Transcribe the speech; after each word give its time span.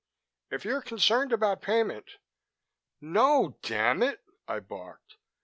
"If 0.49 0.65
you're 0.65 0.81
concerned 0.81 1.31
about 1.31 1.61
payment" 1.61 2.17
"No, 3.19 3.59
damn 3.61 4.01
it," 4.01 4.19
I 4.47 4.59
barked. 4.59 5.17